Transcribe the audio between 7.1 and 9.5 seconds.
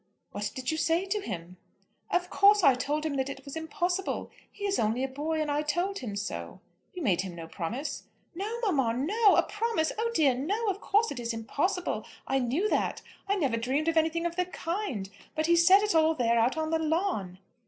him no promise." "No, mamma; no! A